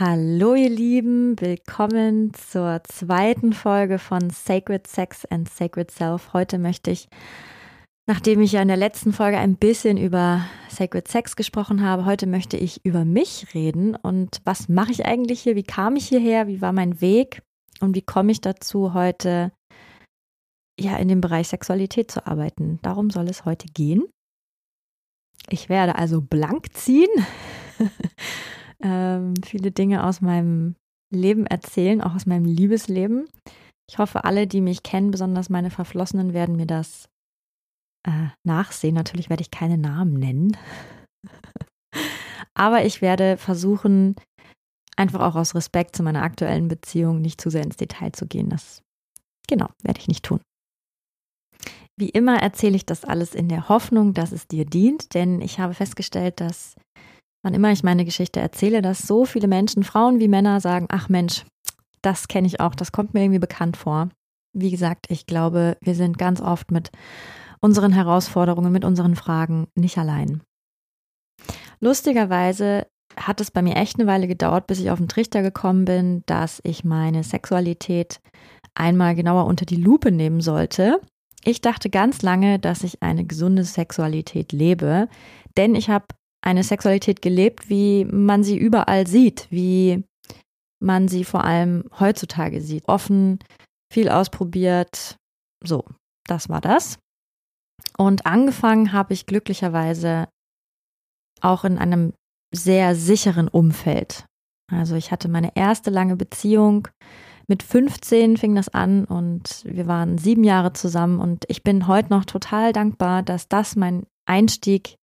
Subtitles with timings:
[0.00, 6.32] Hallo ihr Lieben, willkommen zur zweiten Folge von Sacred Sex and Sacred Self.
[6.32, 7.10] Heute möchte ich,
[8.08, 12.26] nachdem ich ja in der letzten Folge ein bisschen über Sacred Sex gesprochen habe, heute
[12.26, 16.46] möchte ich über mich reden und was mache ich eigentlich hier, wie kam ich hierher,
[16.46, 17.42] wie war mein Weg
[17.80, 19.52] und wie komme ich dazu, heute
[20.80, 22.78] ja in dem Bereich Sexualität zu arbeiten.
[22.80, 24.04] Darum soll es heute gehen.
[25.50, 27.10] Ich werde also blank ziehen.
[28.82, 30.74] ähm, viele Dinge aus meinem
[31.12, 33.28] Leben erzählen, auch aus meinem Liebesleben.
[33.90, 37.08] Ich hoffe, alle, die mich kennen, besonders meine Verflossenen, werden mir das
[38.06, 38.94] äh, nachsehen.
[38.94, 40.56] Natürlich werde ich keine Namen nennen.
[42.54, 44.14] Aber ich werde versuchen,
[44.96, 48.48] einfach auch aus Respekt zu meiner aktuellen Beziehung nicht zu sehr ins Detail zu gehen.
[48.48, 48.82] Das,
[49.48, 50.40] genau, werde ich nicht tun.
[51.98, 55.58] Wie immer erzähle ich das alles in der Hoffnung, dass es dir dient, denn ich
[55.58, 56.76] habe festgestellt, dass
[57.42, 61.08] wann immer ich meine Geschichte erzähle, dass so viele Menschen, Frauen wie Männer, sagen, ach
[61.08, 61.44] Mensch,
[62.02, 64.08] das kenne ich auch, das kommt mir irgendwie bekannt vor.
[64.52, 66.90] Wie gesagt, ich glaube, wir sind ganz oft mit
[67.60, 70.42] unseren Herausforderungen, mit unseren Fragen nicht allein.
[71.78, 75.84] Lustigerweise hat es bei mir echt eine Weile gedauert, bis ich auf den Trichter gekommen
[75.84, 78.20] bin, dass ich meine Sexualität
[78.74, 81.00] einmal genauer unter die Lupe nehmen sollte.
[81.44, 85.08] Ich dachte ganz lange, dass ich eine gesunde Sexualität lebe,
[85.56, 86.06] denn ich habe
[86.42, 90.04] eine Sexualität gelebt, wie man sie überall sieht, wie
[90.80, 92.88] man sie vor allem heutzutage sieht.
[92.88, 93.38] Offen,
[93.92, 95.16] viel ausprobiert.
[95.62, 95.84] So,
[96.26, 96.98] das war das.
[97.98, 100.28] Und angefangen habe ich glücklicherweise
[101.40, 102.14] auch in einem
[102.54, 104.24] sehr sicheren Umfeld.
[104.72, 106.88] Also ich hatte meine erste lange Beziehung.
[107.46, 112.10] Mit 15 fing das an und wir waren sieben Jahre zusammen und ich bin heute
[112.10, 114.96] noch total dankbar, dass das mein Einstieg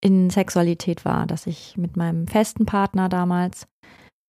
[0.00, 3.66] in Sexualität war, dass ich mit meinem festen Partner damals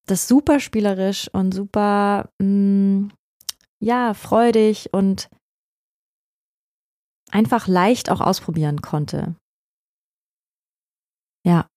[0.05, 3.11] das super spielerisch und super, mh, mm,
[3.79, 5.29] ja, freudig und
[7.31, 9.35] einfach leicht auch ausprobieren konnte.
[11.45, 11.67] Ja,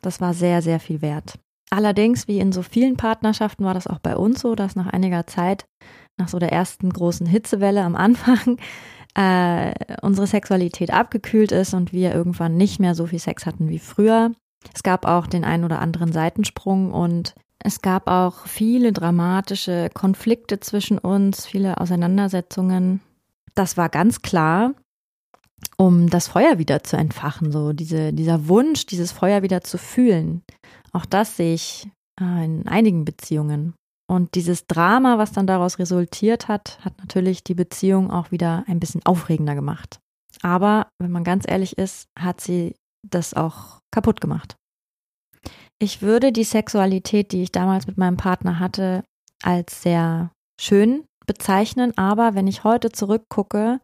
[0.00, 1.38] das war sehr, sehr viel wert.
[1.70, 5.26] Allerdings, wie in so vielen Partnerschaften, war das auch bei uns so, dass nach einiger
[5.26, 5.66] Zeit,
[6.18, 8.58] nach so der ersten großen Hitzewelle am Anfang,
[9.14, 9.72] äh,
[10.02, 14.32] unsere Sexualität abgekühlt ist und wir irgendwann nicht mehr so viel Sex hatten wie früher.
[14.74, 20.60] Es gab auch den einen oder anderen Seitensprung und es gab auch viele dramatische Konflikte
[20.60, 23.00] zwischen uns, viele Auseinandersetzungen.
[23.54, 24.74] Das war ganz klar,
[25.76, 30.42] um das Feuer wieder zu entfachen, so diese, dieser Wunsch, dieses Feuer wieder zu fühlen.
[30.92, 31.88] Auch das sehe ich
[32.20, 33.74] äh, in einigen Beziehungen.
[34.10, 38.80] Und dieses Drama, was dann daraus resultiert hat, hat natürlich die Beziehung auch wieder ein
[38.80, 40.00] bisschen aufregender gemacht.
[40.42, 42.74] Aber wenn man ganz ehrlich ist, hat sie
[43.08, 44.56] das auch kaputt gemacht.
[45.78, 49.04] Ich würde die Sexualität, die ich damals mit meinem Partner hatte,
[49.44, 51.96] als sehr schön bezeichnen.
[51.96, 53.78] Aber wenn ich heute zurückgucke,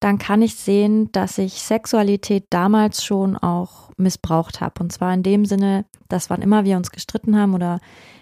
[0.00, 4.82] dann kann ich sehen, dass ich Sexualität damals schon auch missbraucht habe.
[4.82, 7.80] Und zwar in dem Sinne, dass wann immer wir uns gestritten haben oder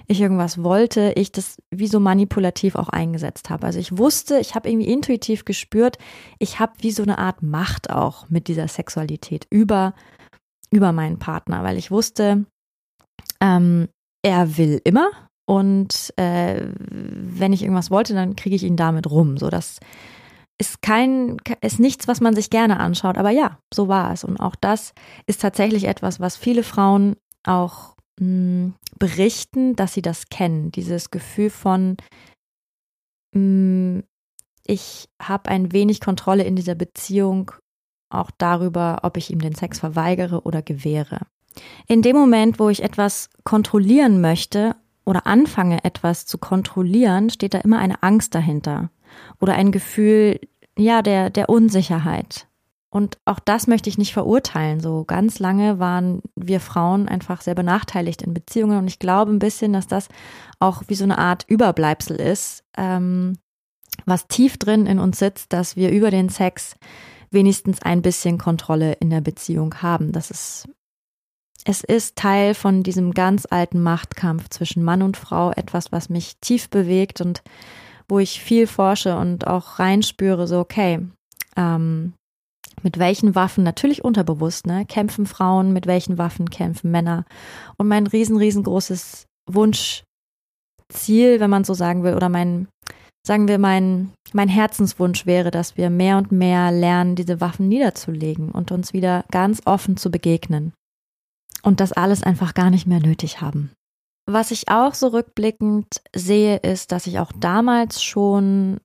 [0.09, 3.67] ich irgendwas wollte, ich das wie so manipulativ auch eingesetzt habe.
[3.67, 5.99] Also ich wusste, ich habe irgendwie intuitiv gespürt,
[6.39, 9.95] ich habe wie so eine Art Macht auch mit dieser Sexualität über,
[10.71, 12.47] über meinen Partner, weil ich wusste,
[13.41, 13.89] ähm,
[14.23, 15.11] er will immer
[15.47, 19.37] und äh, wenn ich irgendwas wollte, dann kriege ich ihn damit rum.
[19.37, 19.79] So dass
[20.59, 24.25] ist kein, ist nichts, was man sich gerne anschaut, aber ja, so war es.
[24.25, 24.93] Und auch das
[25.27, 30.73] ist tatsächlich etwas, was viele Frauen auch mh, hm, berichten, dass sie das kennen.
[30.73, 31.97] Dieses Gefühl von,
[33.33, 34.03] mh, hm,
[34.67, 37.53] ich habe ein wenig Kontrolle in dieser Beziehung,
[38.11, 41.21] auch darüber, ob ich ihm den Sex verweigere oder gewähre.
[41.87, 44.77] In dem Moment, wo ich etwas kontrollieren möchte
[45.07, 48.91] oder anfange, etwas zu kontrollieren, steht da immer eine Angst dahinter
[49.41, 50.41] oder ein Gefühl,
[50.77, 52.49] ja, der, der Unsicherheit.
[52.91, 54.81] Und auch das möchte ich nicht verurteilen.
[54.81, 58.79] So ganz lange waren wir Frauen einfach sehr benachteiligt in Beziehungen.
[58.79, 60.09] Und ich glaube ein bisschen, dass das
[60.59, 63.37] auch wie so eine Art Überbleibsel ist, ähm,
[64.07, 66.77] was tief drin in uns sitzt, dass wir über den Sex
[67.31, 70.13] wenigstens ein bisschen Kontrolle in der Beziehung haben.
[70.13, 70.69] Das ist,
[71.65, 76.39] es ist Teil von diesem ganz alten Machtkampf zwischen Mann und Frau, etwas, was mich
[76.41, 77.43] tief bewegt und
[78.09, 81.07] wo ich viel forsche und auch reinspüre, so, okay,
[81.57, 82.15] ähm,
[82.83, 87.25] mit welchen Waffen, natürlich unterbewusst, ne, kämpfen Frauen, mit welchen Waffen kämpfen Männer.
[87.77, 90.05] Und mein riesen, riesengroßes Wunschziel,
[91.41, 92.69] wenn man so sagen will, oder mein,
[93.27, 98.51] sagen wir, mein, mein Herzenswunsch wäre, dass wir mehr und mehr lernen, diese Waffen niederzulegen
[98.51, 100.73] und uns wieder ganz offen zu begegnen.
[101.63, 103.73] Und das alles einfach gar nicht mehr nötig haben.
[104.31, 108.79] Was ich auch so rückblickend sehe, ist, dass ich auch damals schon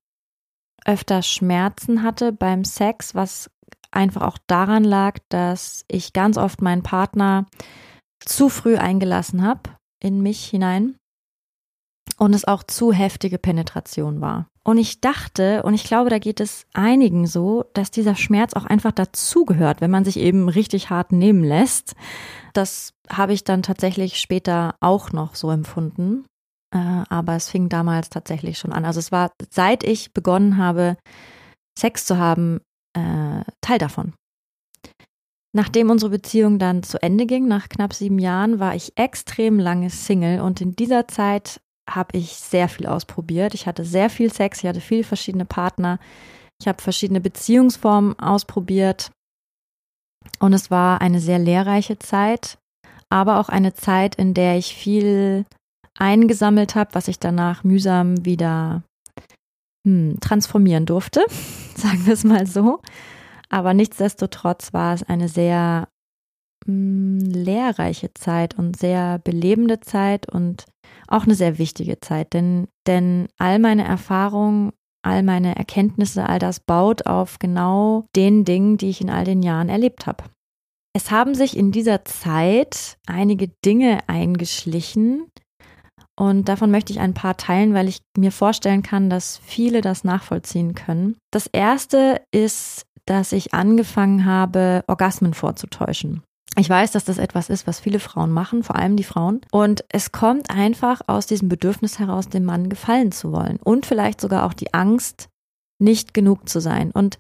[0.86, 3.52] öfter Schmerzen hatte beim Sex, was
[3.92, 7.46] einfach auch daran lag, dass ich ganz oft meinen Partner
[8.24, 10.96] zu früh eingelassen habe in mich hinein
[12.18, 14.48] und es auch zu heftige Penetration war.
[14.66, 18.64] Und ich dachte, und ich glaube, da geht es einigen so, dass dieser Schmerz auch
[18.64, 21.96] einfach dazugehört, wenn man sich eben richtig hart nehmen lässt.
[22.54, 26.26] Das habe ich dann tatsächlich später auch noch so empfunden.
[26.74, 28.86] Äh, aber es fing damals tatsächlich schon an.
[28.86, 30.98] Also es war, seit ich begonnen habe,
[31.78, 32.62] Sex zu haben,
[32.98, 34.14] äh, Teil davon.
[35.56, 39.92] Nachdem unsere Beziehung dann zu Ende ging, nach knapp sieben Jahren, war ich extrem lange
[39.92, 43.54] Single und in dieser Zeit habe ich sehr viel ausprobiert.
[43.54, 46.00] Ich hatte sehr viel Sex, ich hatte viele verschiedene Partner,
[46.60, 49.12] ich habe verschiedene Beziehungsformen ausprobiert
[50.40, 52.58] und es war eine sehr lehrreiche Zeit,
[53.10, 55.46] aber auch eine Zeit, in der ich viel
[55.98, 58.84] eingesammelt habe, was ich danach mühsam wieder
[59.86, 61.26] hm, transformieren durfte,
[61.76, 62.82] sagen wir es mal so.
[63.50, 65.88] Aber nichtsdestotrotz war es eine sehr
[66.66, 70.66] hm, lehrreiche Zeit und sehr belebende Zeit und
[71.14, 74.72] auch eine sehr wichtige Zeit, denn, denn all meine Erfahrungen,
[75.04, 79.44] all meine Erkenntnisse, all das baut auf genau den Dingen, die ich in all den
[79.44, 80.24] Jahren erlebt habe.
[80.96, 85.28] Es haben sich in dieser Zeit einige Dinge eingeschlichen,
[86.16, 90.04] und davon möchte ich ein paar teilen, weil ich mir vorstellen kann, dass viele das
[90.04, 91.18] nachvollziehen können.
[91.32, 96.22] Das erste ist, dass ich angefangen habe, Orgasmen vorzutäuschen.
[96.56, 99.42] Ich weiß, dass das etwas ist, was viele Frauen machen, vor allem die Frauen.
[99.52, 103.58] Und es kommt einfach aus diesem Bedürfnis heraus, dem Mann gefallen zu wollen.
[103.58, 105.30] Und vielleicht sogar auch die Angst,
[105.80, 106.92] nicht genug zu sein.
[106.92, 107.18] Und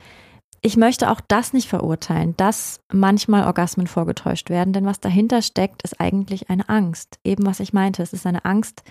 [0.61, 5.83] ich möchte auch das nicht verurteilen, dass manchmal Orgasmen vorgetäuscht werden, denn was dahinter steckt,
[5.83, 7.19] ist eigentlich eine Angst.
[7.25, 8.83] Eben was ich meinte, es ist eine Angst,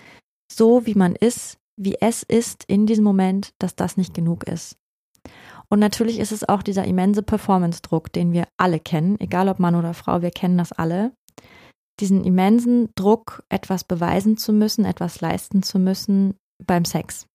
[0.53, 4.77] so wie man ist, wie es ist in diesem Moment, dass das nicht genug ist.
[5.73, 9.75] Und natürlich ist es auch dieser immense Performance-Druck, den wir alle kennen, egal ob Mann
[9.75, 11.13] oder Frau, wir kennen das alle.
[11.99, 17.27] Diesen immensen Druck, etwas beweisen zu müssen, etwas leisten zu müssen beim Sex.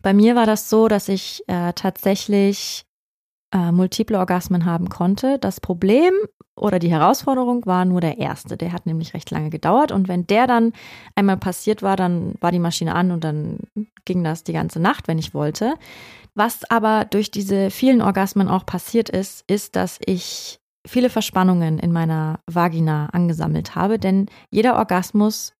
[0.00, 2.86] Bei mir war das so, dass ich äh, tatsächlich
[3.54, 5.38] äh, multiple Orgasmen haben konnte.
[5.38, 6.14] Das Problem
[6.56, 8.56] oder die Herausforderung war nur der erste.
[8.56, 10.72] Der hat nämlich recht lange gedauert und wenn der dann
[11.14, 13.58] einmal passiert war, dann war die Maschine an und dann
[14.06, 15.74] ging das die ganze Nacht, wenn ich wollte.
[16.38, 21.90] Was aber durch diese vielen Orgasmen auch passiert ist, ist, dass ich viele Verspannungen in
[21.90, 25.54] meiner Vagina angesammelt habe, denn jeder Orgasmus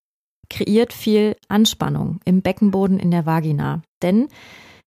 [0.48, 3.82] kreiert viel Anspannung im Beckenboden in der Vagina.
[4.02, 4.28] Denn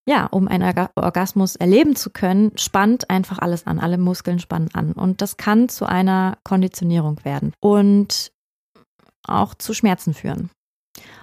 [0.08, 4.94] ja, um einen Orgasmus erleben zu können, spannt einfach alles an, alle Muskeln spannen an.
[4.94, 8.32] Und das kann zu einer Konditionierung werden und
[9.28, 10.52] auch zu Schmerzen führen.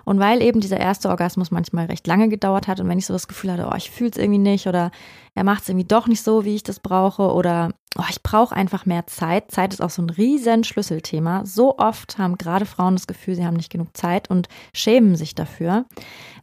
[0.05, 3.13] Und weil eben dieser erste Orgasmus manchmal recht lange gedauert hat und wenn ich so
[3.13, 4.91] das Gefühl hatte, oh, ich fühle es irgendwie nicht oder
[5.35, 8.55] er macht es irgendwie doch nicht so, wie ich das brauche oder oh, ich brauche
[8.55, 9.51] einfach mehr Zeit.
[9.51, 11.45] Zeit ist auch so ein riesen Schlüsselthema.
[11.45, 15.35] So oft haben gerade Frauen das Gefühl, sie haben nicht genug Zeit und schämen sich
[15.35, 15.85] dafür.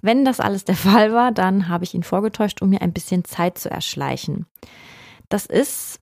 [0.02, 3.26] Wenn das alles der Fall war, dann habe ich ihn vorgetäuscht, um mir ein bisschen
[3.26, 4.46] Zeit zu erschleichen.
[5.30, 6.00] Das ist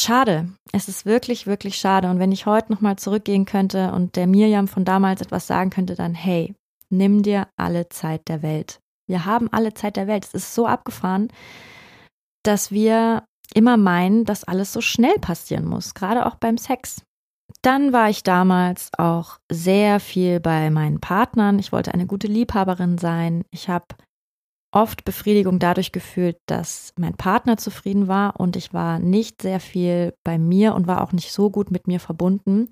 [0.00, 0.48] schade.
[0.72, 2.08] Es ist wirklich, wirklich schade.
[2.10, 5.94] Und wenn ich heute nochmal zurückgehen könnte und der Mirjam von damals etwas sagen könnte,
[5.94, 6.54] dann hey,
[6.90, 8.80] nimm dir alle Zeit der Welt.
[9.06, 10.24] Wir haben alle Zeit der Welt.
[10.24, 11.28] Es ist so abgefahren,
[12.42, 13.24] dass wir
[13.54, 17.02] immer meinen, dass alles so schnell passieren muss, gerade auch beim Sex.
[17.62, 21.58] Dann war ich damals auch sehr viel bei meinen Partnern.
[21.58, 23.44] Ich wollte eine gute Liebhaberin sein.
[23.50, 23.86] Ich habe
[24.74, 30.14] oft Befriedigung dadurch gefühlt, dass mein Partner zufrieden war und ich war nicht sehr viel
[30.24, 32.68] bei mir und war auch nicht so gut mit mir verbunden.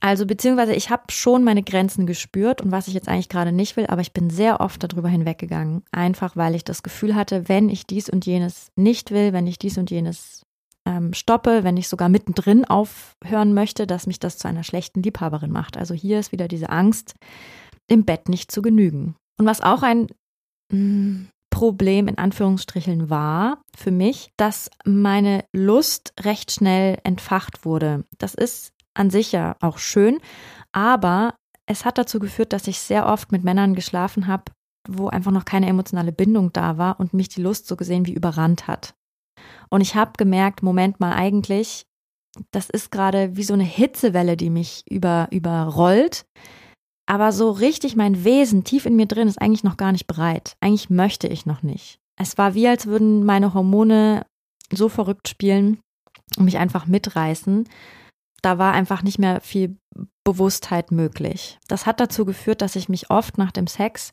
[0.00, 3.76] Also beziehungsweise ich habe schon meine Grenzen gespürt und was ich jetzt eigentlich gerade nicht
[3.76, 7.70] will, aber ich bin sehr oft darüber hinweggegangen, einfach weil ich das Gefühl hatte, wenn
[7.70, 10.42] ich dies und jenes nicht will, wenn ich dies und jenes
[10.84, 15.50] ähm, stoppe, wenn ich sogar mittendrin aufhören möchte, dass mich das zu einer schlechten Liebhaberin
[15.50, 15.78] macht.
[15.78, 17.14] Also hier ist wieder diese Angst,
[17.88, 19.16] im Bett nicht zu genügen.
[19.38, 20.08] Und was auch ein
[20.72, 28.04] mm, Problem in Anführungsstrichen war für mich, dass meine Lust recht schnell entfacht wurde.
[28.18, 30.18] Das ist an sich ja auch schön,
[30.72, 31.34] aber
[31.66, 34.44] es hat dazu geführt, dass ich sehr oft mit Männern geschlafen habe,
[34.88, 38.12] wo einfach noch keine emotionale Bindung da war und mich die Lust so gesehen wie
[38.12, 38.94] überrannt hat.
[39.70, 41.86] Und ich habe gemerkt, Moment mal, eigentlich,
[42.50, 46.26] das ist gerade wie so eine Hitzewelle, die mich über, überrollt.
[47.06, 50.56] Aber so richtig mein Wesen tief in mir drin ist eigentlich noch gar nicht bereit.
[50.60, 51.98] Eigentlich möchte ich noch nicht.
[52.18, 54.26] Es war wie, als würden meine Hormone
[54.72, 55.78] so verrückt spielen
[56.36, 57.68] und mich einfach mitreißen.
[58.42, 59.76] Da war einfach nicht mehr viel
[60.24, 61.58] Bewusstheit möglich.
[61.68, 64.12] Das hat dazu geführt, dass ich mich oft nach dem Sex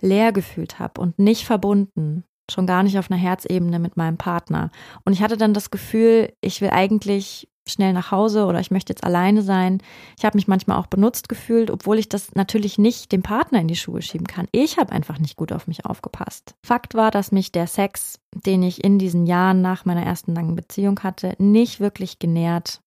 [0.00, 4.70] leer gefühlt habe und nicht verbunden, schon gar nicht auf einer Herzebene mit meinem Partner.
[5.04, 8.92] Und ich hatte dann das Gefühl, ich will eigentlich schnell nach Hause oder ich möchte
[8.92, 9.82] jetzt alleine sein.
[10.18, 13.68] Ich habe mich manchmal auch benutzt gefühlt, obwohl ich das natürlich nicht dem Partner in
[13.68, 14.48] die Schuhe schieben kann.
[14.52, 16.54] Ich habe einfach nicht gut auf mich aufgepasst.
[16.64, 20.56] Fakt war, dass mich der Sex, den ich in diesen Jahren nach meiner ersten langen
[20.56, 22.80] Beziehung hatte, nicht wirklich genährt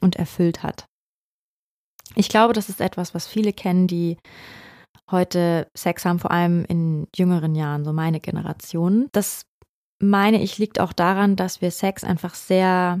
[0.00, 0.86] und erfüllt hat.
[2.14, 4.16] Ich glaube, das ist etwas, was viele kennen, die
[5.10, 9.08] heute Sex haben, vor allem in jüngeren Jahren, so meine Generation.
[9.12, 9.46] Das
[10.00, 13.00] meine ich liegt auch daran, dass wir Sex einfach sehr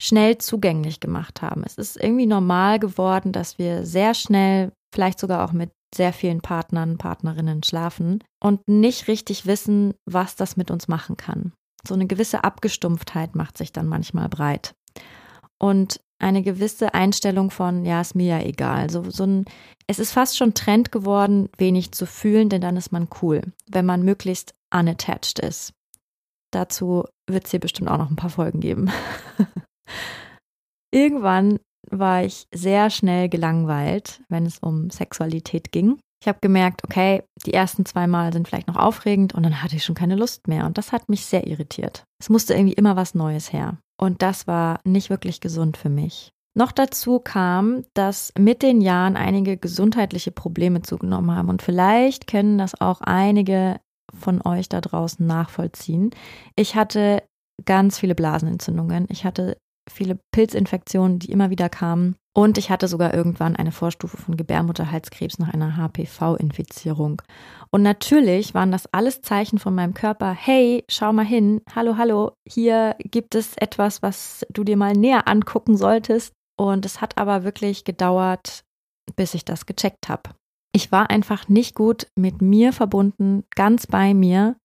[0.00, 1.62] schnell zugänglich gemacht haben.
[1.64, 6.40] Es ist irgendwie normal geworden, dass wir sehr schnell, vielleicht sogar auch mit sehr vielen
[6.40, 11.52] Partnern, Partnerinnen schlafen und nicht richtig wissen, was das mit uns machen kann.
[11.86, 14.74] So eine gewisse Abgestumpftheit macht sich dann manchmal breit.
[15.58, 18.90] Und eine gewisse Einstellung von, ja, ist mir ja egal.
[18.90, 19.44] So, so ein,
[19.86, 23.86] es ist fast schon Trend geworden, wenig zu fühlen, denn dann ist man cool, wenn
[23.86, 25.72] man möglichst unattached ist.
[26.52, 28.90] Dazu wird es hier bestimmt auch noch ein paar Folgen geben.
[30.92, 31.58] Irgendwann
[31.90, 35.98] war ich sehr schnell gelangweilt, wenn es um Sexualität ging.
[36.22, 39.76] Ich habe gemerkt, okay, die ersten zwei Mal sind vielleicht noch aufregend und dann hatte
[39.76, 40.66] ich schon keine Lust mehr.
[40.66, 42.04] Und das hat mich sehr irritiert.
[42.20, 43.78] Es musste irgendwie immer was Neues her.
[44.00, 46.30] Und das war nicht wirklich gesund für mich.
[46.56, 51.50] Noch dazu kam, dass mit den Jahren einige gesundheitliche Probleme zugenommen haben.
[51.50, 53.78] Und vielleicht können das auch einige
[54.18, 56.10] von euch da draußen nachvollziehen.
[56.56, 57.22] Ich hatte
[57.66, 59.06] ganz viele Blasenentzündungen.
[59.10, 59.58] Ich hatte
[59.90, 62.16] viele Pilzinfektionen, die immer wieder kamen.
[62.36, 67.22] Und ich hatte sogar irgendwann eine Vorstufe von Gebärmutterhalskrebs nach einer HPV-Infizierung.
[67.70, 72.32] Und natürlich waren das alles Zeichen von meinem Körper, hey, schau mal hin, hallo, hallo,
[72.46, 76.34] hier gibt es etwas, was du dir mal näher angucken solltest.
[76.58, 78.64] Und es hat aber wirklich gedauert,
[79.14, 80.30] bis ich das gecheckt habe.
[80.74, 84.56] Ich war einfach nicht gut mit mir verbunden, ganz bei mir.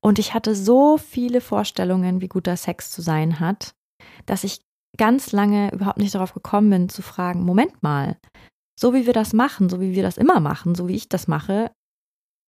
[0.00, 3.74] Und ich hatte so viele Vorstellungen, wie guter Sex zu sein hat,
[4.26, 4.60] dass ich
[4.96, 8.16] ganz lange überhaupt nicht darauf gekommen bin zu fragen, Moment mal,
[8.78, 11.28] so wie wir das machen, so wie wir das immer machen, so wie ich das
[11.28, 11.70] mache,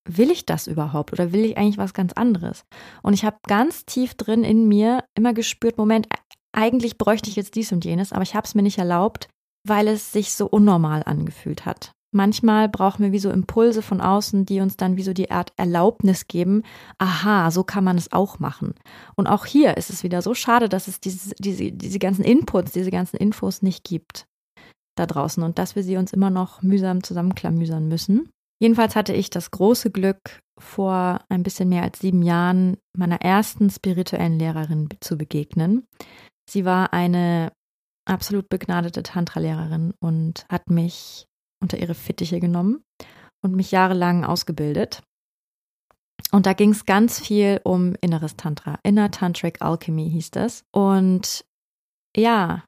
[0.09, 2.65] will ich das überhaupt oder will ich eigentlich was ganz anderes?
[3.03, 6.09] Und ich habe ganz tief drin in mir immer gespürt, Moment,
[6.53, 9.29] eigentlich bräuchte ich jetzt dies und jenes, aber ich habe es mir nicht erlaubt,
[9.67, 11.93] weil es sich so unnormal angefühlt hat.
[12.11, 15.53] Manchmal brauchen wir wie so Impulse von außen, die uns dann wie so die Art
[15.57, 16.63] Erlaubnis geben,
[16.97, 18.75] aha, so kann man es auch machen.
[19.15, 22.73] Und auch hier ist es wieder so schade, dass es diese, diese, diese ganzen Inputs,
[22.73, 24.27] diese ganzen Infos nicht gibt
[24.97, 28.31] da draußen und dass wir sie uns immer noch mühsam zusammenklamüsern müssen.
[28.61, 33.71] Jedenfalls hatte ich das große Glück, vor ein bisschen mehr als sieben Jahren meiner ersten
[33.71, 35.85] spirituellen Lehrerin zu begegnen.
[36.51, 37.53] Sie war eine
[38.09, 41.28] absolut begnadete Tantra-Lehrerin und hat mich
[41.61, 42.83] unter ihre Fittiche genommen
[43.43, 45.03] und mich jahrelang ausgebildet.
[46.31, 48.79] Und da ging es ganz viel um inneres Tantra.
[48.83, 50.65] Inner Tantric Alchemy hieß das.
[50.73, 51.45] Und
[52.17, 52.65] ja,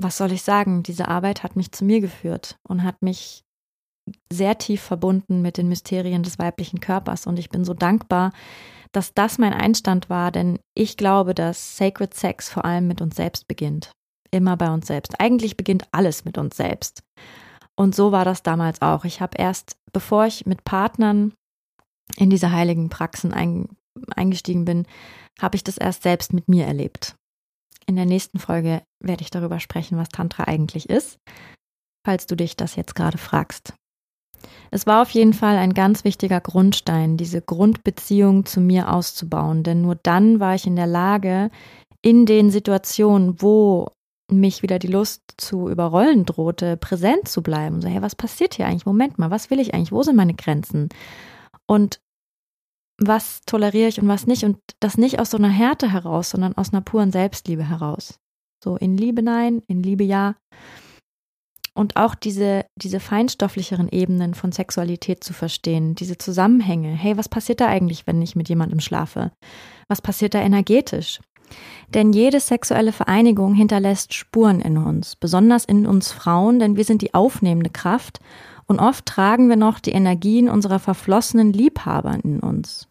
[0.00, 0.82] was soll ich sagen?
[0.82, 3.44] Diese Arbeit hat mich zu mir geführt und hat mich
[4.32, 7.26] sehr tief verbunden mit den Mysterien des weiblichen Körpers.
[7.26, 8.32] Und ich bin so dankbar,
[8.90, 13.16] dass das mein Einstand war, denn ich glaube, dass Sacred Sex vor allem mit uns
[13.16, 13.92] selbst beginnt
[14.32, 15.20] immer bei uns selbst.
[15.20, 17.02] Eigentlich beginnt alles mit uns selbst.
[17.76, 19.04] Und so war das damals auch.
[19.04, 21.32] Ich habe erst, bevor ich mit Partnern
[22.16, 23.68] in diese heiligen Praxen ein,
[24.14, 24.86] eingestiegen bin,
[25.40, 27.14] habe ich das erst selbst mit mir erlebt.
[27.86, 31.18] In der nächsten Folge werde ich darüber sprechen, was Tantra eigentlich ist,
[32.04, 33.74] falls du dich das jetzt gerade fragst.
[34.70, 39.82] Es war auf jeden Fall ein ganz wichtiger Grundstein, diese Grundbeziehung zu mir auszubauen, denn
[39.82, 41.50] nur dann war ich in der Lage,
[42.02, 43.88] in den Situationen, wo
[44.40, 47.80] mich wieder die Lust zu überrollen drohte, präsent zu bleiben.
[47.80, 48.86] So, hey, was passiert hier eigentlich?
[48.86, 49.92] Moment mal, was will ich eigentlich?
[49.92, 50.88] Wo sind meine Grenzen?
[51.66, 52.00] Und
[52.98, 54.44] was toleriere ich und was nicht?
[54.44, 58.18] Und das nicht aus so einer Härte heraus, sondern aus einer puren Selbstliebe heraus.
[58.62, 60.36] So in Liebe nein, in Liebe ja.
[61.74, 66.90] und auch diese, diese feinstofflicheren Ebenen von Sexualität zu verstehen, diese Zusammenhänge.
[66.90, 69.32] Hey, was passiert da eigentlich, wenn ich mit jemandem schlafe?
[69.88, 71.20] Was passiert da energetisch?
[71.94, 77.02] Denn jede sexuelle Vereinigung hinterlässt Spuren in uns, besonders in uns Frauen, denn wir sind
[77.02, 78.20] die aufnehmende Kraft
[78.66, 82.88] und oft tragen wir noch die Energien unserer verflossenen Liebhaber in uns.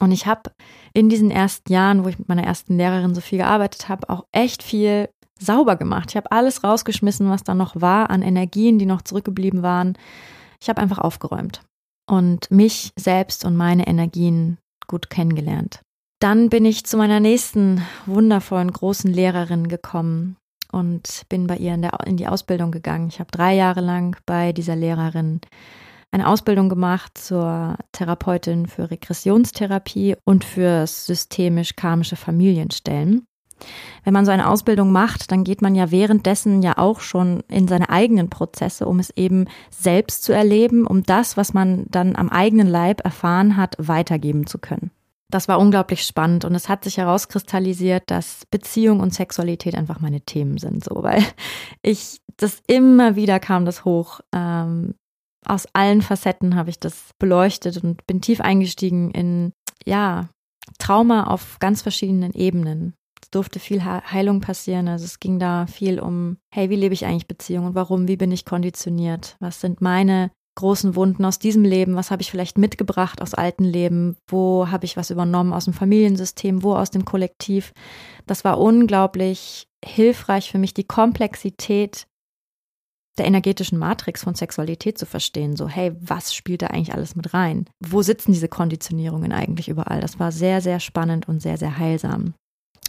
[0.00, 0.50] Und ich habe
[0.94, 4.24] in diesen ersten Jahren, wo ich mit meiner ersten Lehrerin so viel gearbeitet habe, auch
[4.32, 6.10] echt viel sauber gemacht.
[6.10, 9.96] Ich habe alles rausgeschmissen, was da noch war an Energien, die noch zurückgeblieben waren.
[10.60, 11.60] Ich habe einfach aufgeräumt
[12.08, 15.82] und mich selbst und meine Energien gut kennengelernt.
[16.22, 20.36] Dann bin ich zu meiner nächsten wundervollen großen Lehrerin gekommen
[20.70, 23.08] und bin bei ihr in, der, in die Ausbildung gegangen.
[23.08, 25.40] Ich habe drei Jahre lang bei dieser Lehrerin
[26.12, 33.24] eine Ausbildung gemacht zur Therapeutin für Regressionstherapie und für systemisch-karmische Familienstellen.
[34.04, 37.66] Wenn man so eine Ausbildung macht, dann geht man ja währenddessen ja auch schon in
[37.66, 42.28] seine eigenen Prozesse, um es eben selbst zu erleben, um das, was man dann am
[42.28, 44.92] eigenen Leib erfahren hat, weitergeben zu können.
[45.32, 50.20] Das war unglaublich spannend und es hat sich herauskristallisiert, dass Beziehung und Sexualität einfach meine
[50.20, 51.24] Themen sind, so, weil
[51.82, 54.20] ich das immer wieder kam das hoch.
[54.34, 54.94] Ähm,
[55.44, 59.52] aus allen Facetten habe ich das beleuchtet und bin tief eingestiegen in,
[59.84, 60.28] ja,
[60.78, 62.94] Trauma auf ganz verschiedenen Ebenen
[63.32, 64.88] durfte viel Heilung passieren.
[64.88, 68.16] Also es ging da viel um, hey, wie lebe ich eigentlich Beziehung und warum, wie
[68.16, 69.36] bin ich konditioniert?
[69.40, 71.96] Was sind meine großen Wunden aus diesem Leben?
[71.96, 74.16] Was habe ich vielleicht mitgebracht aus alten Leben?
[74.28, 76.62] Wo habe ich was übernommen aus dem Familiensystem?
[76.62, 77.72] Wo aus dem Kollektiv?
[78.26, 82.06] Das war unglaublich hilfreich für mich, die Komplexität
[83.18, 85.56] der energetischen Matrix von Sexualität zu verstehen.
[85.56, 87.66] So, hey, was spielt da eigentlich alles mit rein?
[87.80, 90.00] Wo sitzen diese Konditionierungen eigentlich überall?
[90.00, 92.34] Das war sehr, sehr spannend und sehr, sehr heilsam.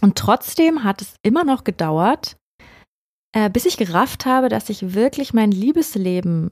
[0.01, 2.38] Und trotzdem hat es immer noch gedauert,
[3.34, 6.51] äh, bis ich gerafft habe, dass ich wirklich mein Liebesleben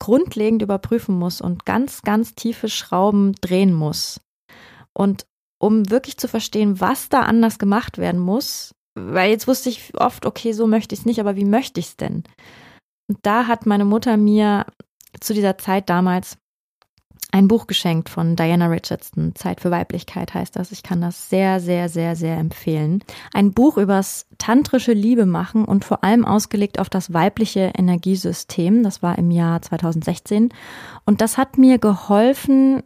[0.00, 4.20] grundlegend überprüfen muss und ganz, ganz tiefe Schrauben drehen muss.
[4.92, 5.26] Und
[5.60, 10.26] um wirklich zu verstehen, was da anders gemacht werden muss, weil jetzt wusste ich oft,
[10.26, 12.24] okay, so möchte ich es nicht, aber wie möchte ich es denn?
[13.08, 14.66] Und da hat meine Mutter mir
[15.20, 16.38] zu dieser Zeit damals
[17.32, 19.34] ein Buch geschenkt von Diana Richardson.
[19.34, 20.72] Zeit für Weiblichkeit heißt das.
[20.72, 23.04] Ich kann das sehr, sehr, sehr, sehr empfehlen.
[23.32, 28.82] Ein Buch übers tantrische Liebe machen und vor allem ausgelegt auf das weibliche Energiesystem.
[28.82, 30.50] Das war im Jahr 2016.
[31.04, 32.82] Und das hat mir geholfen,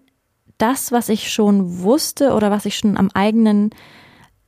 [0.59, 3.70] das, was ich schon wusste oder was ich schon am eigenen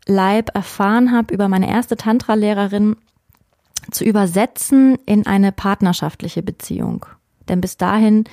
[0.06, 2.96] Leib erfahren habe über meine erste Tantra-Lehrerin,
[3.90, 7.06] zu übersetzen in eine partnerschaftliche Beziehung.
[7.48, 8.24] Denn bis dahin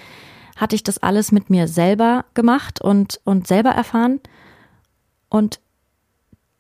[0.56, 4.20] hatte ich das alles mit mir selber gemacht und, und selber erfahren.
[5.30, 5.60] Und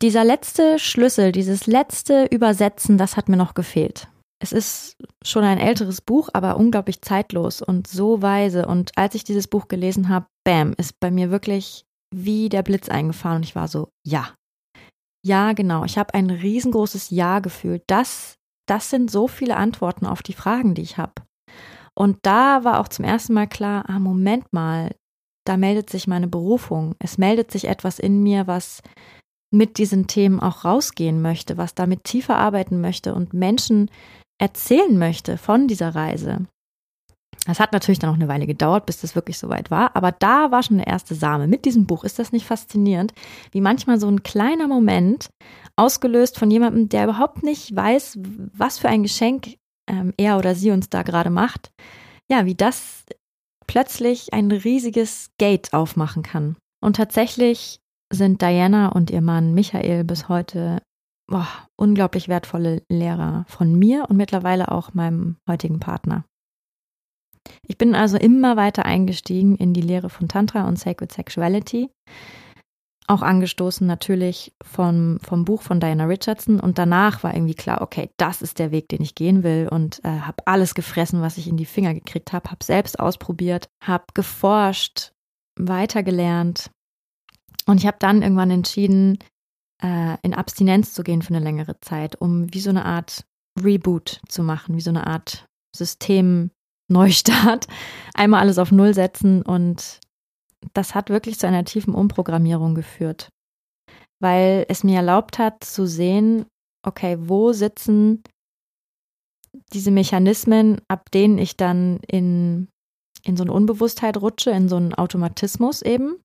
[0.01, 4.07] dieser letzte Schlüssel, dieses letzte Übersetzen, das hat mir noch gefehlt.
[4.39, 8.65] Es ist schon ein älteres Buch, aber unglaublich zeitlos und so weise.
[8.65, 12.89] Und als ich dieses Buch gelesen habe, bam, ist bei mir wirklich wie der Blitz
[12.89, 14.33] eingefahren und ich war so, ja.
[15.25, 15.85] Ja, genau.
[15.85, 17.83] Ich habe ein riesengroßes Ja gefühlt.
[17.87, 18.35] Das,
[18.67, 21.13] das sind so viele Antworten auf die Fragen, die ich habe.
[21.95, 24.95] Und da war auch zum ersten Mal klar, ah, Moment mal,
[25.45, 26.95] da meldet sich meine Berufung.
[26.99, 28.81] Es meldet sich etwas in mir, was
[29.51, 33.91] mit diesen Themen auch rausgehen möchte, was damit tiefer arbeiten möchte und Menschen
[34.39, 36.47] erzählen möchte von dieser Reise.
[37.45, 40.51] Das hat natürlich dann noch eine Weile gedauert, bis das wirklich soweit war, aber da
[40.51, 41.47] war schon der erste Same.
[41.47, 43.13] Mit diesem Buch ist das nicht faszinierend,
[43.51, 45.29] wie manchmal so ein kleiner Moment,
[45.75, 48.19] ausgelöst von jemandem, der überhaupt nicht weiß,
[48.53, 49.57] was für ein Geschenk
[49.89, 51.71] ähm, er oder sie uns da gerade macht,
[52.29, 53.03] ja, wie das
[53.67, 56.55] plötzlich ein riesiges Gate aufmachen kann.
[56.81, 57.79] Und tatsächlich
[58.11, 60.81] sind Diana und ihr Mann Michael bis heute
[61.27, 66.25] boah, unglaublich wertvolle Lehrer von mir und mittlerweile auch meinem heutigen Partner.
[67.67, 71.89] Ich bin also immer weiter eingestiegen in die Lehre von Tantra und Sacred Sexuality
[73.07, 76.59] auch angestoßen natürlich vom, vom Buch von Diana Richardson.
[76.59, 79.67] Und danach war irgendwie klar, okay, das ist der Weg, den ich gehen will.
[79.69, 83.67] Und äh, habe alles gefressen, was ich in die Finger gekriegt habe, habe selbst ausprobiert,
[83.81, 85.11] habe geforscht,
[85.57, 86.71] weitergelernt.
[87.65, 89.19] Und ich habe dann irgendwann entschieden,
[89.81, 93.25] äh, in Abstinenz zu gehen für eine längere Zeit, um wie so eine Art
[93.61, 97.67] Reboot zu machen, wie so eine Art Systemneustart,
[98.13, 99.99] einmal alles auf Null setzen und
[100.73, 103.29] das hat wirklich zu einer tiefen Umprogrammierung geführt,
[104.19, 106.45] weil es mir erlaubt hat zu sehen,
[106.85, 108.23] okay, wo sitzen
[109.71, 112.67] diese Mechanismen, ab denen ich dann in,
[113.23, 116.17] in so eine Unbewusstheit rutsche, in so einen Automatismus eben.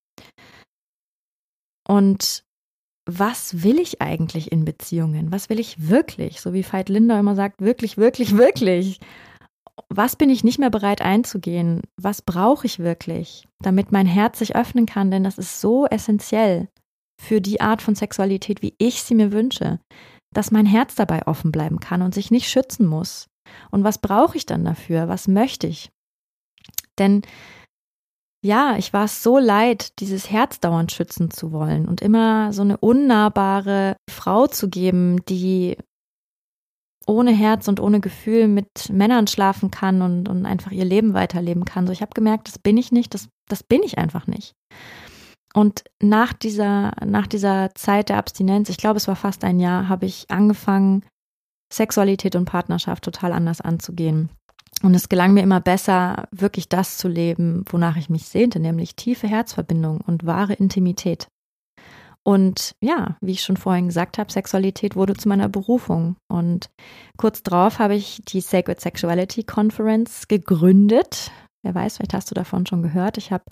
[1.87, 2.43] Und
[3.07, 5.33] was will ich eigentlich in Beziehungen?
[5.33, 6.41] Was will ich wirklich?
[6.41, 9.01] So wie Veit Linder immer sagt, wirklich, wirklich, wirklich.
[9.89, 11.83] Was bin ich nicht mehr bereit einzugehen?
[12.01, 15.11] Was brauche ich wirklich, damit mein Herz sich öffnen kann?
[15.11, 16.69] Denn das ist so essentiell
[17.21, 19.81] für die Art von Sexualität, wie ich sie mir wünsche,
[20.35, 23.29] dass mein Herz dabei offen bleiben kann und sich nicht schützen muss.
[23.71, 25.09] Und was brauche ich dann dafür?
[25.09, 25.91] Was möchte ich?
[26.99, 27.23] Denn
[28.45, 32.63] ja, ich war es so leid, dieses Herz dauernd schützen zu wollen und immer so
[32.63, 35.77] eine unnahbare Frau zu geben, die
[37.09, 41.65] ohne Herz und ohne Gefühl mit Männern schlafen kann und, und einfach ihr Leben weiterleben
[41.65, 41.87] kann.
[41.87, 44.53] So, ich habe gemerkt, das bin ich nicht, das, das bin ich einfach nicht.
[45.55, 49.89] Und nach dieser, nach dieser Zeit der Abstinenz, ich glaube, es war fast ein Jahr,
[49.89, 51.03] habe ich angefangen,
[51.73, 54.29] Sexualität und Partnerschaft total anders anzugehen.
[54.83, 58.97] Und es gelang mir immer besser, wirklich das zu leben, wonach ich mich sehnte, nämlich
[58.97, 61.29] tiefe Herzverbindung und wahre Intimität.
[62.29, 66.17] Und ja, wie ich schon vorhin gesagt habe, Sexualität wurde zu meiner Berufung.
[66.31, 66.69] Und
[67.17, 71.31] kurz darauf habe ich die Sacred Sexuality Conference gegründet.
[71.63, 73.17] Wer weiß, vielleicht hast du davon schon gehört.
[73.17, 73.45] Ich habe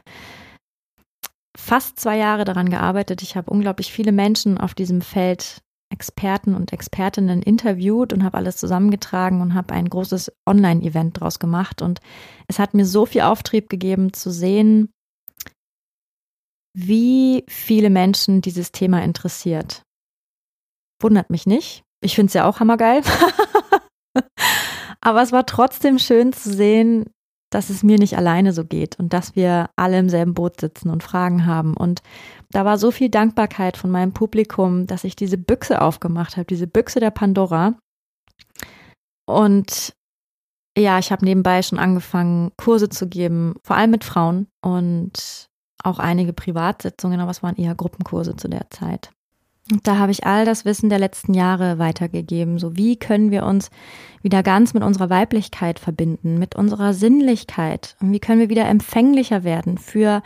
[1.57, 3.23] fast zwei Jahre daran gearbeitet.
[3.23, 8.59] Ich habe unglaublich viele Menschen auf diesem Feld Experten und Expertinnen interviewt und habe alles
[8.59, 11.81] zusammengetragen und habe ein großes Online-Event draus gemacht.
[11.81, 12.01] Und
[12.47, 14.91] es hat mir so viel Auftrieb gegeben zu sehen,
[16.77, 19.83] wie viele Menschen dieses Thema interessiert.
[21.01, 21.85] Wundert mich nicht.
[22.03, 23.01] Ich finde es ja auch hammergeil.
[25.01, 27.07] Aber es war trotzdem schön zu sehen,
[27.51, 30.91] dass es mir nicht alleine so geht und dass wir alle im selben Boot sitzen
[30.91, 31.75] und Fragen haben.
[31.75, 32.03] Und
[32.51, 36.67] da war so viel Dankbarkeit von meinem Publikum, dass ich diese Büchse aufgemacht habe, diese
[36.67, 37.79] Büchse der Pandora.
[39.27, 39.95] Und
[40.77, 45.49] ja, ich habe nebenbei schon angefangen, Kurse zu geben, vor allem mit Frauen und
[45.83, 49.11] auch einige Privatsitzungen, aber es waren eher Gruppenkurse zu der Zeit.
[49.71, 52.59] Und da habe ich all das Wissen der letzten Jahre weitergegeben.
[52.59, 53.71] So wie können wir uns
[54.23, 57.97] wieder ganz mit unserer Weiblichkeit verbinden, mit unserer Sinnlichkeit?
[58.01, 60.23] Und wie können wir wieder empfänglicher werden für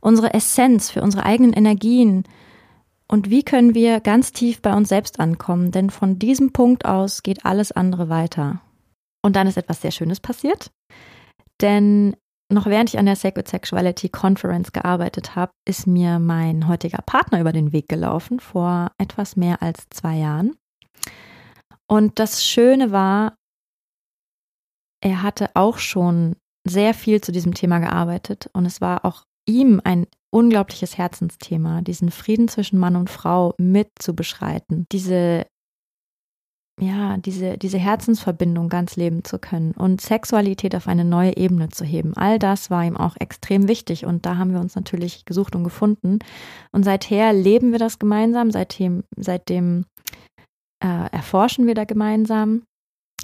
[0.00, 2.24] unsere Essenz, für unsere eigenen Energien?
[3.08, 5.70] Und wie können wir ganz tief bei uns selbst ankommen?
[5.70, 8.62] Denn von diesem Punkt aus geht alles andere weiter.
[9.22, 10.70] Und dann ist etwas sehr Schönes passiert.
[11.60, 12.16] Denn
[12.50, 17.40] noch während ich an der Sacred Sexuality Conference gearbeitet habe, ist mir mein heutiger Partner
[17.40, 20.56] über den Weg gelaufen, vor etwas mehr als zwei Jahren.
[21.86, 23.36] Und das Schöne war,
[25.02, 29.80] er hatte auch schon sehr viel zu diesem Thema gearbeitet und es war auch ihm
[29.84, 35.46] ein unglaubliches Herzensthema, diesen Frieden zwischen Mann und Frau mit zu beschreiten, diese
[36.80, 41.84] ja, diese, diese Herzensverbindung ganz leben zu können und Sexualität auf eine neue Ebene zu
[41.84, 42.16] heben.
[42.16, 45.64] All das war ihm auch extrem wichtig und da haben wir uns natürlich gesucht und
[45.64, 46.20] gefunden.
[46.70, 49.86] Und seither leben wir das gemeinsam, seitdem, seitdem
[50.82, 52.62] äh, erforschen wir da gemeinsam.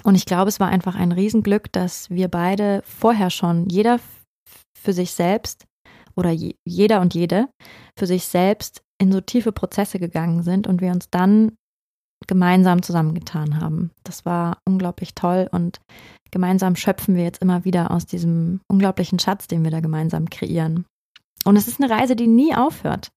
[0.03, 3.99] Und ich glaube, es war einfach ein Riesenglück, dass wir beide vorher schon, jeder
[4.77, 5.65] für sich selbst
[6.15, 7.47] oder je, jeder und jede
[7.97, 11.53] für sich selbst in so tiefe Prozesse gegangen sind und wir uns dann
[12.27, 13.91] gemeinsam zusammengetan haben.
[14.03, 15.79] Das war unglaublich toll und
[16.31, 20.85] gemeinsam schöpfen wir jetzt immer wieder aus diesem unglaublichen Schatz, den wir da gemeinsam kreieren.
[21.45, 23.11] Und es ist eine Reise, die nie aufhört.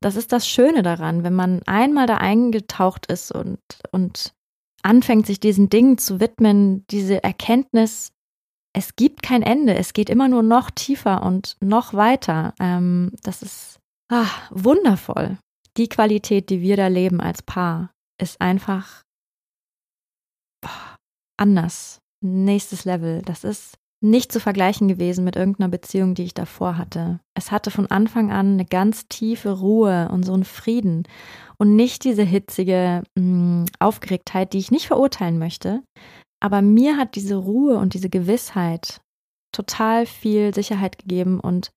[0.00, 3.60] Das ist das Schöne daran, wenn man einmal da eingetaucht ist und,
[3.92, 4.32] und
[4.82, 8.12] anfängt, sich diesen Dingen zu widmen, diese Erkenntnis,
[8.72, 12.54] es gibt kein Ende, es geht immer nur noch tiefer und noch weiter.
[12.60, 15.38] Ähm, das ist ach, wundervoll.
[15.76, 19.02] Die Qualität, die wir da leben als Paar, ist einfach
[21.36, 21.98] anders.
[22.22, 23.22] Nächstes Level.
[23.22, 27.20] Das ist nicht zu vergleichen gewesen mit irgendeiner Beziehung, die ich davor hatte.
[27.34, 31.06] Es hatte von Anfang an eine ganz tiefe Ruhe und so einen Frieden
[31.58, 35.82] und nicht diese hitzige mh, mm, Aufgeregtheit, die ich nicht verurteilen möchte.
[36.42, 39.02] Aber mir hat diese Ruhe und diese Gewissheit
[39.52, 41.70] total viel Sicherheit gegeben und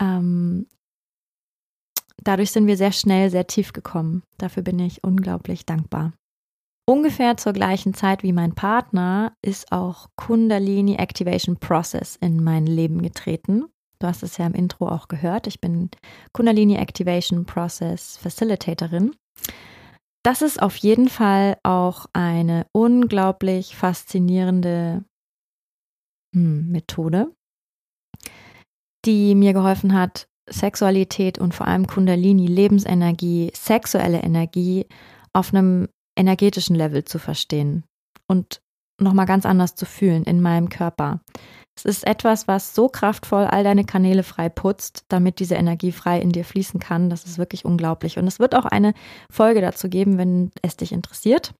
[0.00, 0.66] ähm,
[2.24, 4.22] dadurch sind wir sehr schnell sehr tief gekommen.
[4.38, 6.12] Dafür bin ich unglaublich dankbar.
[6.88, 13.02] Ungefähr zur gleichen Zeit wie mein Partner ist auch Kundalini Activation Process in mein Leben
[13.02, 13.66] getreten.
[14.00, 15.46] Du hast es ja im Intro auch gehört.
[15.46, 15.90] Ich bin
[16.32, 19.14] Kundalini Activation Process Facilitatorin.
[20.24, 25.04] Das ist auf jeden Fall auch eine unglaublich faszinierende
[26.34, 27.32] hm, Methode,
[29.04, 34.86] die mir geholfen hat, Sexualität und vor allem Kundalini, Lebensenergie, sexuelle Energie
[35.32, 37.84] auf einem energetischen Level zu verstehen
[38.26, 38.60] und
[39.00, 41.20] nochmal ganz anders zu fühlen in meinem Körper.
[41.76, 46.20] Es ist etwas, was so kraftvoll all deine Kanäle frei putzt, damit diese Energie frei
[46.20, 47.08] in dir fließen kann.
[47.08, 48.18] Das ist wirklich unglaublich.
[48.18, 48.92] Und es wird auch eine
[49.30, 51.54] Folge dazu geben, wenn es dich interessiert.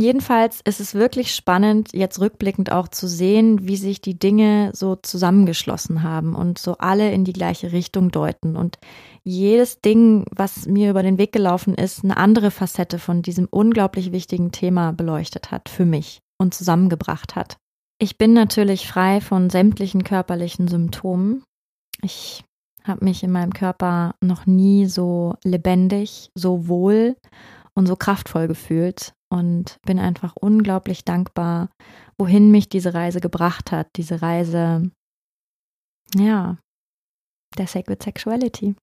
[0.00, 4.96] Jedenfalls ist es wirklich spannend, jetzt rückblickend auch zu sehen, wie sich die Dinge so
[4.96, 8.78] zusammengeschlossen haben und so alle in die gleiche Richtung deuten und
[9.24, 14.10] jedes Ding, was mir über den Weg gelaufen ist, eine andere Facette von diesem unglaublich
[14.10, 17.58] wichtigen Thema beleuchtet hat für mich und zusammengebracht hat.
[17.98, 21.44] Ich bin natürlich frei von sämtlichen körperlichen Symptomen.
[22.00, 22.42] Ich
[22.84, 27.16] habe mich in meinem Körper noch nie so lebendig, so wohl
[27.74, 31.70] und so kraftvoll gefühlt und bin einfach unglaublich dankbar,
[32.18, 34.90] wohin mich diese Reise gebracht hat, diese Reise,
[36.14, 36.58] ja,
[37.56, 38.74] der Sacred Sexuality.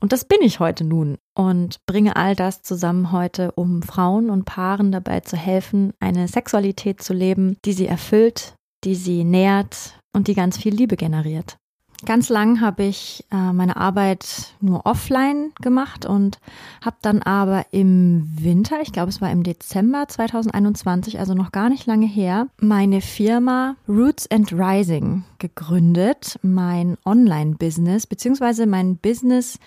[0.00, 4.44] Und das bin ich heute nun und bringe all das zusammen heute, um Frauen und
[4.44, 8.54] Paaren dabei zu helfen, eine Sexualität zu leben, die sie erfüllt,
[8.84, 11.56] die sie nährt und die ganz viel Liebe generiert.
[12.04, 16.38] Ganz lang habe ich äh, meine Arbeit nur offline gemacht und
[16.80, 21.68] habe dann aber im Winter, ich glaube es war im Dezember 2021, also noch gar
[21.68, 29.58] nicht lange her, meine Firma Roots and Rising gegründet, mein Online-Business, beziehungsweise mein Business,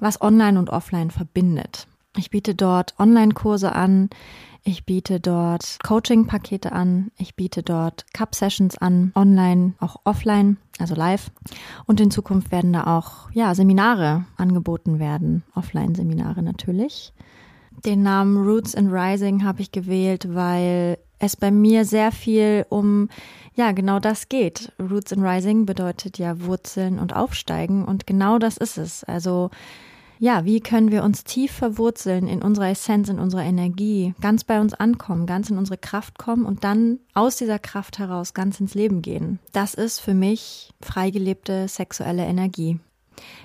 [0.00, 1.86] was online und offline verbindet.
[2.16, 4.10] Ich biete dort Online-Kurse an,
[4.64, 7.10] ich biete dort Coaching-Pakete an.
[7.18, 11.30] Ich biete dort Cup-Sessions an, online, auch offline, also live.
[11.84, 15.44] Und in Zukunft werden da auch, ja, Seminare angeboten werden.
[15.54, 17.12] Offline-Seminare natürlich.
[17.84, 23.10] Den Namen Roots and Rising habe ich gewählt, weil es bei mir sehr viel um,
[23.54, 24.72] ja, genau das geht.
[24.80, 29.04] Roots and Rising bedeutet ja Wurzeln und Aufsteigen und genau das ist es.
[29.04, 29.50] Also,
[30.18, 34.60] ja, wie können wir uns tief verwurzeln in unserer Essenz, in unserer Energie, ganz bei
[34.60, 38.74] uns ankommen, ganz in unsere Kraft kommen und dann aus dieser Kraft heraus ganz ins
[38.74, 39.38] Leben gehen.
[39.52, 42.78] Das ist für mich freigelebte sexuelle Energie.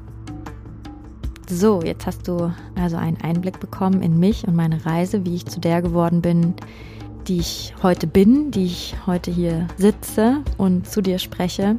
[1.48, 5.46] So, jetzt hast du also einen Einblick bekommen in mich und meine Reise, wie ich
[5.46, 6.54] zu der geworden bin,
[7.28, 11.76] die ich heute bin, die ich heute hier sitze und zu dir spreche.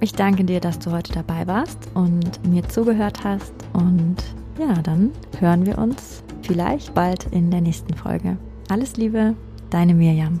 [0.00, 3.54] Ich danke dir, dass du heute dabei warst und mir zugehört hast.
[3.72, 4.16] Und
[4.58, 8.36] ja, dann hören wir uns vielleicht bald in der nächsten Folge.
[8.68, 9.34] Alles Liebe,
[9.70, 10.40] deine Mirjam.